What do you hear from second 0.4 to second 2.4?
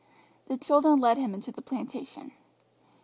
The children led him into the plantation.